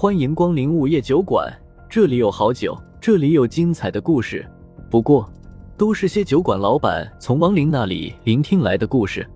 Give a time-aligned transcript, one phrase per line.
[0.00, 1.54] 欢迎光临午夜酒馆，
[1.86, 4.50] 这里有好酒，这里有精彩的故事。
[4.90, 5.30] 不过，
[5.76, 9.28] 都是些酒馆老板从亡灵那里聆听来的故事。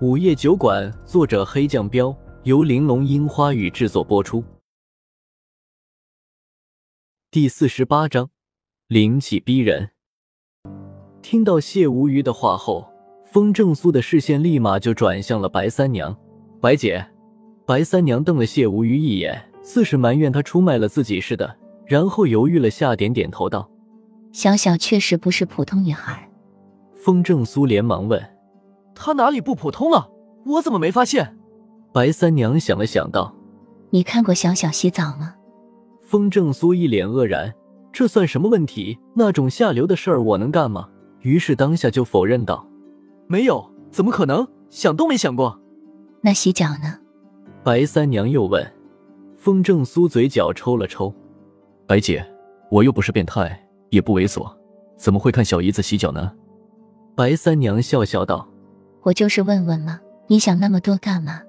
[0.00, 4.42] 午夜酒馆，作者黑酱标，由玲珑樱花雨制作播出。
[7.30, 8.30] 第四十八章，
[8.88, 9.90] 灵气逼人。
[11.20, 12.90] 听到谢无虞的话后，
[13.30, 16.16] 风正苏的视线立马就转向了白三娘。
[16.58, 17.06] 白姐，
[17.66, 19.52] 白三娘瞪了谢无虞一眼。
[19.66, 23.68] 似是埋怨他出卖了自己似的，然后犹豫了下，点点头道
[24.30, 26.30] ：“小小确实不是普通女孩。”
[26.94, 28.24] 风正苏连忙问
[28.94, 30.08] ：“她哪里不普通了？
[30.46, 31.36] 我怎么没发现？”
[31.92, 33.34] 白三娘想了想道
[33.90, 35.34] ：“你看过小小洗澡吗？”
[36.00, 37.52] 风正苏一脸愕然
[37.92, 38.96] ：“这算什么问题？
[39.14, 40.88] 那种下流的事儿我能干吗？”
[41.22, 42.64] 于是当下就否认道
[43.26, 44.46] ：“没有，怎么可能？
[44.70, 45.60] 想都没想过。”
[46.22, 47.00] 那洗脚呢？
[47.64, 48.64] 白三娘又问。
[49.46, 51.14] 风正苏嘴角抽了抽，
[51.86, 52.28] 白姐，
[52.68, 53.56] 我又不是变态，
[53.90, 54.52] 也不猥琐，
[54.96, 56.32] 怎么会看小姨子洗脚呢？
[57.14, 58.44] 白三娘笑笑道
[59.06, 61.42] ：“我就是问问嘛，你想那么多干嘛？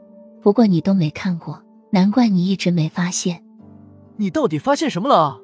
[0.44, 3.44] 不过你都没看过，难怪你一直没发现。
[4.18, 5.42] 你到底发现什么了？”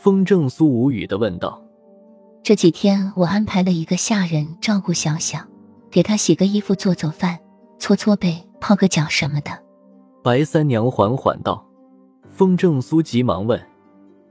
[0.00, 1.62] 风正苏无语的问道
[2.42, 5.38] ：“这几天我安排了一个下人照顾小小，
[5.90, 7.38] 给她洗个衣服、做做饭、
[7.78, 9.50] 搓搓背、泡个脚什么的。”
[10.24, 11.62] 白三娘缓缓道。
[12.34, 13.64] 风正苏急忙问：“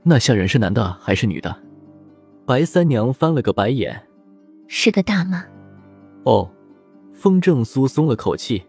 [0.04, 1.56] 那下人是男的还是女的？”
[2.44, 3.98] 白三娘翻了个白眼
[4.68, 5.42] ：“是个大妈。”
[6.24, 6.50] 哦，
[7.14, 8.62] 风正苏松了口气：“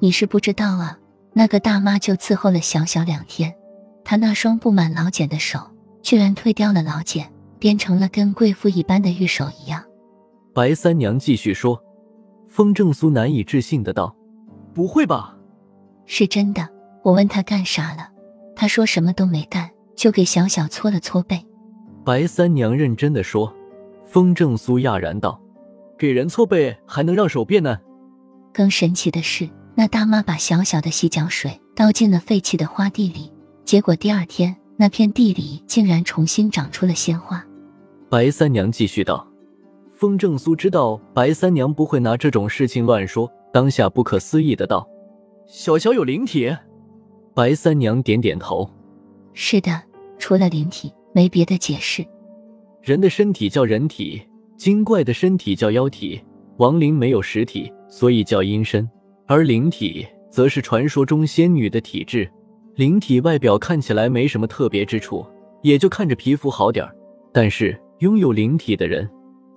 [0.00, 0.98] 你是不知道啊，
[1.32, 3.54] 那个大妈就伺候了小小两天，
[4.02, 5.60] 她那双布满老茧的手
[6.02, 9.80] 居然退掉了老茧，变成了跟贵妇一般的玉手一样。”
[10.52, 11.80] 白三娘继续说
[12.50, 14.12] ：“风正苏难以置信的道
[14.74, 15.38] ：‘不会吧？’
[16.04, 16.68] 是真的。
[17.04, 18.08] 我问他干啥了。”
[18.56, 21.46] 他说什么都没干，就给小小搓了搓背。
[22.04, 23.54] 白三娘认真的说。
[24.08, 25.38] 风正苏讶然道
[25.98, 27.76] ：“给人搓背还能让手变呢？”
[28.54, 33.32] 更神奇的是，那大妈把小小的洗脚水倒进了废弃的花地里，
[33.64, 37.44] 结果第二天那片地里竟然重新长出了鲜花。
[38.08, 39.26] 白三娘继续道
[39.90, 44.88] ：“风正苏知道白三娘不会拿这种事情乱说，当下不可思议的道
[45.48, 46.56] ：‘小小有灵体。’”
[47.36, 48.66] 白三娘点点头
[49.34, 49.82] ：“是的，
[50.18, 52.02] 除了灵体，没别的解释。
[52.80, 54.22] 人的身体叫人体，
[54.56, 56.18] 精怪的身体叫妖体。
[56.56, 58.88] 亡灵没有实体，所以叫阴身；
[59.26, 62.26] 而灵体则是传说中仙女的体质。
[62.74, 65.22] 灵体外表看起来没什么特别之处，
[65.60, 66.96] 也就看着皮肤好点儿。
[67.34, 69.06] 但是拥有灵体的人，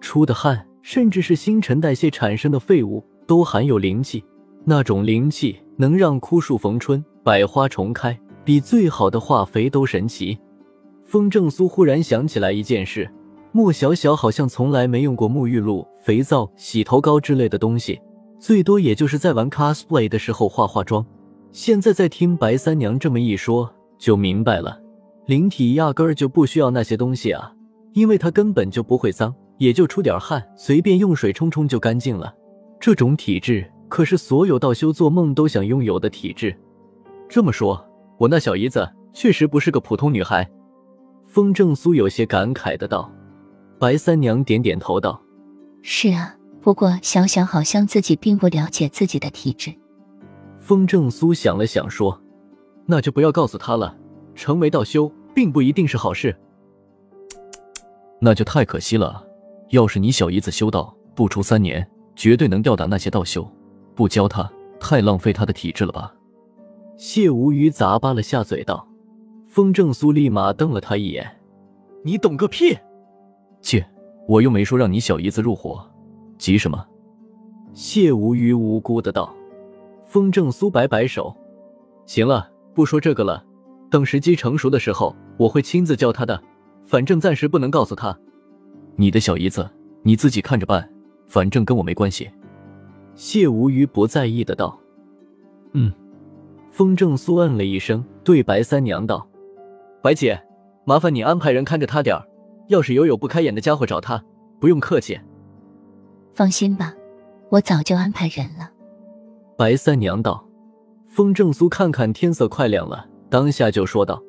[0.02, 4.22] 出的汗，甚至是新陈代谢产生的废物，都含有灵气。
[4.66, 10.40] 那种灵气能让枯树逢春。”百花重开，比最好的化肥都神奇。
[11.04, 13.08] 风正苏忽然想起来一件事：
[13.52, 18.00] 莫小小好像从来没用过沐浴露、肥皂、洗头膏之类的东西，
[18.40, 21.06] 最多也就是在玩 cosplay 的时候化化妆。
[21.52, 24.82] 现在再听白三娘这么一说，就明白了，
[25.26, 27.52] 灵体压根儿就不需要那些东西啊，
[27.94, 32.34] 因为它根本就不会脏，也就出点汗，随便用水冲冲就干净了。
[32.80, 36.56] 这种体质可是所有道修做梦都想拥有的体质。
[37.28, 37.84] 这么说，
[38.18, 40.50] 我那小姨子确实不是个普通女孩。
[41.26, 43.12] 风正苏有些感慨的道。
[43.78, 45.22] 白三娘点点头道
[45.82, 49.74] ：“是啊，不过想想好像自己并不了解自己的体质。”
[50.60, 52.22] 风正苏想了想说
[52.86, 53.96] ：“那就不要告诉她了。
[54.36, 56.36] 成为道修并不一定是好事。”
[58.20, 59.26] 那就太可惜了。
[59.70, 63.50] 要是你小姨子修道不出三年，绝对能吊打那些道修。
[64.00, 64.50] 不教他，
[64.80, 66.16] 太浪费他的体质了吧？
[66.96, 68.88] 谢无虞咂巴了下嘴道
[69.46, 71.30] ：“风正苏立马瞪了他一眼，
[72.06, 72.78] 你懂个屁！
[73.60, 73.86] 切，
[74.26, 75.86] 我又没说让你小姨子入伙，
[76.38, 76.88] 急什么？”
[77.76, 79.36] 谢无虞无辜的道。
[80.06, 81.36] 风正苏摆摆手
[82.08, 83.44] ：“行了，不说这个了。
[83.92, 86.42] 等时机成熟的时候，我会亲自教他的。
[86.86, 88.18] 反正暂时不能告诉他。
[88.96, 89.70] 你的小姨子，
[90.04, 90.90] 你自己看着办，
[91.28, 92.30] 反正跟我没关系。”
[93.20, 94.80] 谢无虞不在意的道
[95.76, 95.92] ：“嗯。”
[96.72, 99.28] 风正苏嗯了一声，对白三娘道
[100.02, 100.42] ：“白姐，
[100.86, 102.26] 麻烦你安排人看着他点儿。
[102.70, 104.24] 要是有有不开眼的家伙找他，
[104.58, 105.20] 不用客气。”
[106.34, 106.96] 放心吧，
[107.50, 108.72] 我早就安排人了。”
[109.58, 110.46] 白三娘道。
[111.06, 114.24] 风正苏看看天色快亮了，当下就说道：“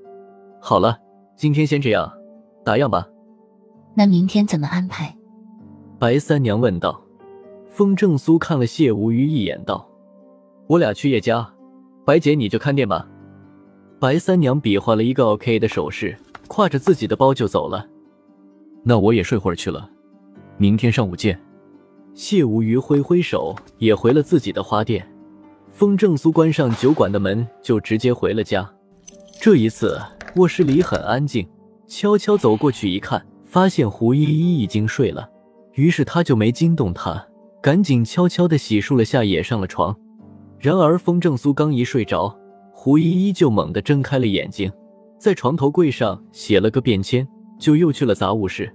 [0.61, 0.99] 好了，
[1.37, 2.11] 今天先这样，
[2.65, 3.07] 打烊吧。”
[3.95, 5.15] 那明天怎么安排？”
[6.01, 7.01] 白三娘问道。
[7.71, 9.89] 风正苏看了谢无虞一眼，道
[10.67, 11.49] ：“我俩去叶家。”
[12.05, 13.09] 白姐，你就看店吧。
[14.01, 16.17] 白三娘比划了一个 OK 的手势，
[16.49, 17.87] 挎着自己的包就走了。
[18.83, 19.89] 那我也睡会儿去了，
[20.59, 21.41] 明天上午见。
[22.13, 25.07] 谢无鱼挥挥手，也回了自己的花店。
[25.71, 28.69] 风正苏关上酒馆的门，就直接回了家。
[29.41, 30.01] 这一次
[30.35, 31.49] 卧室里很安静，
[31.87, 35.31] 悄悄走过去一看，发现胡依依已经睡了，
[35.75, 37.25] 于是他就没惊动她，
[37.63, 39.97] 赶紧悄悄的洗漱了下，也上了床。
[40.59, 42.35] 然而风正苏刚一睡着，
[42.73, 44.71] 胡依依就猛地睁开了眼睛，
[45.19, 47.27] 在床头柜上写了个便签，
[47.59, 48.73] 就又去了杂物室。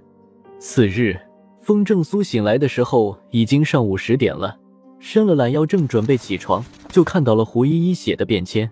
[0.58, 1.16] 次日，
[1.60, 4.56] 风正苏醒来的时候已经上午十点了，
[4.98, 8.70] 伸了懒腰，正准备起床，就看到了胡依依写的便签。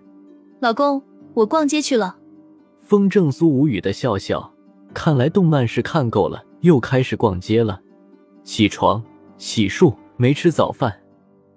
[0.59, 1.01] 老公。
[1.35, 2.15] 我逛街去了。
[2.79, 4.53] 风正苏无语的笑笑，
[4.93, 7.81] 看来动漫是看够了，又开始逛街了。
[8.45, 9.03] 起床、
[9.37, 10.93] 洗漱，没吃早饭，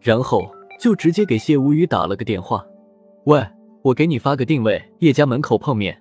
[0.01, 0.51] 然后
[0.81, 2.65] 就直接给谢无语打了个电话
[3.25, 3.47] ：“喂，
[3.83, 6.01] 我给你发个定位，叶家门口碰面。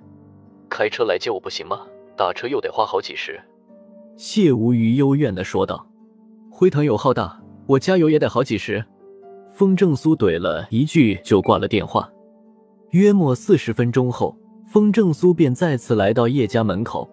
[0.69, 1.81] 开车来接我不行吗？
[2.15, 3.39] 打车又得花好几十。”
[4.17, 5.87] 谢无语幽怨的说道
[6.51, 8.83] ：“辉腾油耗大，我加油也得好几十。”
[9.53, 12.09] 风正苏怼了一句就挂了电话。
[12.91, 14.35] 约莫四十分钟后，
[14.67, 17.07] 风正苏便再次来到叶家门口。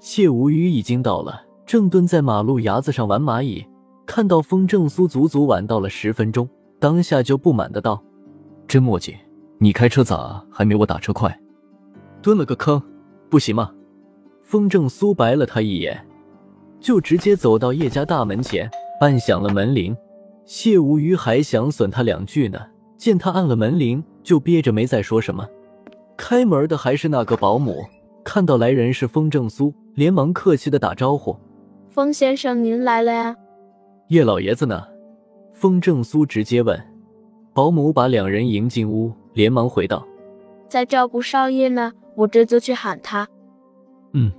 [0.00, 3.64] 谢无虞已经到了，正蹲在马路牙子上玩蚂蚁。
[4.08, 6.48] 看到风正苏足足晚到了十分钟，
[6.80, 8.02] 当下就不满的道
[8.66, 9.14] ：“真磨叽，
[9.58, 11.38] 你开车咋还没我打车快？
[12.22, 12.82] 蹲了个坑，
[13.28, 13.70] 不行吗？”
[14.42, 16.02] 风正苏白了他一眼，
[16.80, 18.68] 就直接走到叶家大门前，
[19.02, 19.94] 按响了门铃。
[20.46, 22.58] 谢无虞还想损他两句呢，
[22.96, 24.02] 见他按了门铃。
[24.22, 25.46] 就憋着没再说什么。
[26.16, 27.84] 开门的还是那个保姆，
[28.22, 31.34] 看到来人是风正苏，连忙客气的打招呼
[31.88, 33.36] ：“风先生，您来了呀。”
[34.08, 34.86] 叶老爷子呢？
[35.52, 36.78] 风正苏直接问。
[37.52, 40.06] 保姆把两人迎进屋，连忙回道
[40.68, 43.28] ：“在照顾少爷呢，我这就去喊他。”
[44.14, 44.32] 嗯，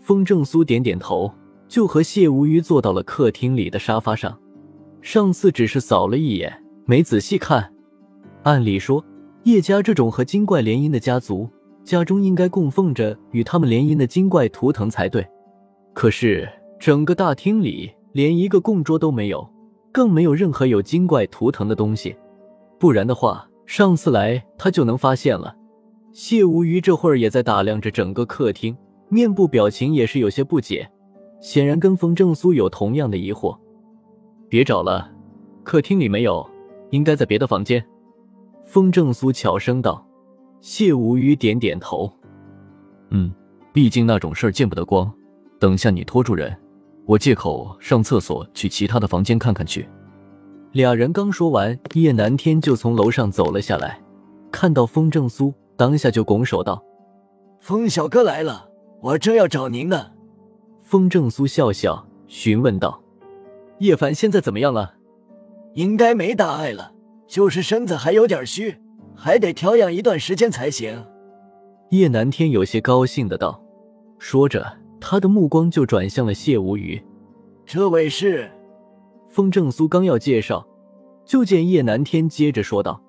[0.00, 1.30] 风正苏点点头，
[1.68, 4.36] 就和谢无虞坐到了客厅里的沙发上。
[5.00, 7.72] 上次只是扫了一眼，没仔细看。
[8.42, 9.04] 按理说。
[9.44, 11.50] 叶家这种和精怪联姻的家族，
[11.82, 15.26] 家中应该供奉着与他们联姻的精怪图腾才对。
[15.92, 16.48] 可是
[16.78, 19.48] 整个大厅里连一个供桌都没有，
[19.90, 22.14] 更没有任何有精怪图腾的东西。
[22.78, 25.56] 不然的话，上次来他就能发现了。
[26.12, 28.76] 谢无虞这会儿也在打量着整个客厅，
[29.08, 30.86] 面部表情也是有些不解，
[31.40, 33.56] 显然跟风正苏有同样的疑惑。
[34.48, 35.10] 别找了，
[35.62, 36.46] 客厅里没有，
[36.90, 37.82] 应该在别的房间。
[38.64, 40.06] 风正苏悄声道
[40.60, 42.12] ：“谢无虞点点头，
[43.10, 43.32] 嗯，
[43.72, 45.10] 毕竟那种事儿见不得光。
[45.58, 46.54] 等下你拖住人，
[47.12, 49.86] 我借口上厕所去其他的房间看看去。”
[50.72, 54.00] 俩人刚说完，叶南天就从楼上走了下来，
[54.50, 56.82] 看到风正苏，当下就拱手道
[57.60, 58.70] ：“风小哥来了，
[59.02, 60.12] 我正要找您呢。”
[60.80, 63.02] 风正苏笑笑，询问道
[63.80, 64.94] ：“叶凡现在怎么样了？
[65.74, 66.92] 应该没大碍了。”
[67.28, 68.78] 就是身子还有点虚，
[69.14, 71.06] 还得调养一段时间才行。
[71.88, 73.62] 叶南天有些高兴的道，
[74.18, 74.70] 说着，
[75.02, 77.02] 他的目光就转向了谢无虞。
[77.66, 78.48] 这位是
[79.28, 80.64] 风正苏，刚要介绍，
[81.24, 83.02] 就见叶南天接着说道：“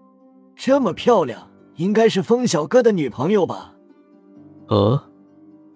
[0.58, 3.76] 这么漂亮，应该是风小哥的女朋友吧？”
[4.70, 5.00] 呃，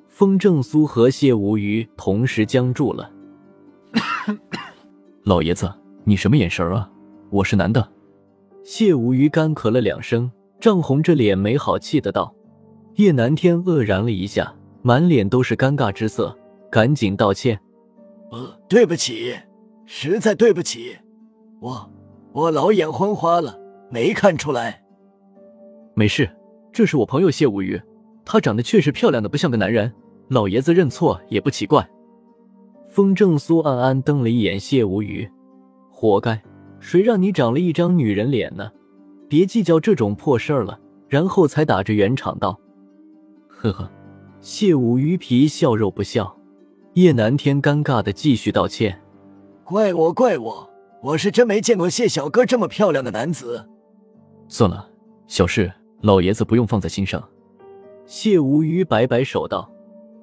[0.08, 3.12] 风正苏和谢无虞同时僵住了。
[5.24, 5.71] 老爷子，
[6.04, 6.90] 你什么眼神啊？
[7.30, 7.88] 我是男的。
[8.64, 12.33] 谢无虞干咳了两声，涨红着脸，没好气的道
[12.95, 14.56] ：“叶南天愕然了一下，
[14.88, 16.34] 满脸都是尴尬之色，
[16.72, 17.60] 赶紧道歉
[18.32, 19.36] ：‘呃，对不起，
[19.86, 20.98] 实在对不起，
[21.60, 21.92] 我
[22.32, 23.60] 我老眼昏花了，
[23.92, 24.82] 没看出来。’
[25.94, 26.30] 没事，
[26.72, 27.78] 这是我朋友谢无虞，
[28.24, 29.92] 她长得确实漂亮的不像个男人，
[30.30, 31.86] 老爷子认错也不奇怪。”
[32.88, 35.30] 风正苏暗暗瞪了一眼谢无虞，
[35.92, 36.42] 活该。
[36.80, 38.72] 谁让你长了一张女人脸呢？
[39.28, 40.80] 别计较这种破事儿了。
[41.10, 42.58] 然后才打着圆场道
[43.50, 43.92] ：“呵呵。”
[44.49, 46.33] 谢无鱼皮笑肉不笑。
[46.94, 48.97] 叶南天尴尬的继续道歉
[49.66, 50.69] ：“怪我，怪我，
[51.04, 53.68] 我是真没见过谢小哥这么漂亮的男子。”
[54.47, 54.89] 算了，
[55.27, 57.21] 小事，老爷子不用放在心上。
[58.06, 59.69] 谢无鱼摆摆手道：“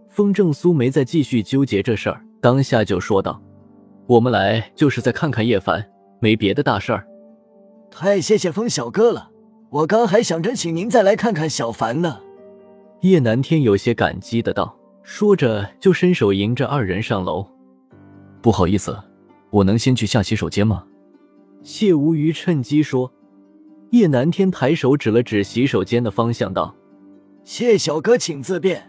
[0.09, 3.39] 风正苏没再继续纠结这事儿，当下就说道
[4.09, 5.85] ：‘我们来就是再看看叶凡。’”
[6.19, 7.07] 没别的大事儿，
[7.91, 9.33] 太谢谢风小哥了。
[9.69, 12.21] 我刚还想着请您再来看看小凡呢。
[13.05, 17.47] 叶南天有些感激的道，说着就伸手迎着二人上楼。
[18.41, 18.99] 不好意思，
[19.51, 20.87] 我能先去下洗手间吗？
[21.63, 23.13] 谢无虞趁机说。
[23.91, 26.75] 叶南天抬手指了指洗手间的方向，道
[27.45, 28.83] ：“谢小哥，请自便。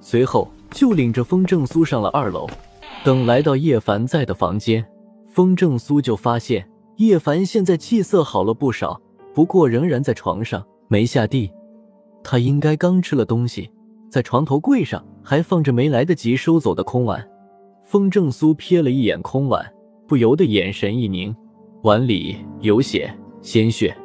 [0.00, 2.48] 随后就领着风正苏上了二楼。
[3.04, 4.82] 等来到叶凡在的房间，
[5.28, 6.66] 风正苏就发现
[6.96, 8.98] 叶凡现在气色好了不少，
[9.34, 11.52] 不过仍然在床上没下地。
[12.28, 13.70] 他应该刚吃了东西，
[14.10, 17.24] 在床头柜上还放着没来得及收走的空碗。
[17.84, 19.64] 风正苏瞥了一眼空碗，
[20.08, 21.32] 不由得眼神一凝，
[21.84, 23.96] 碗里有血，鲜血。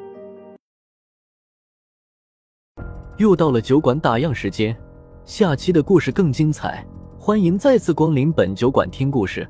[3.18, 4.78] 又到了酒馆打烊时间，
[5.26, 6.86] 下期的故事更精彩，
[7.18, 9.50] 欢迎再次光临本酒馆听故事。